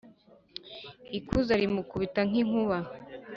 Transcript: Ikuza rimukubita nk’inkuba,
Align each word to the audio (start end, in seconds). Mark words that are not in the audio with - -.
Ikuza 1.17 1.53
rimukubita 1.61 2.21
nk’inkuba, 2.29 2.77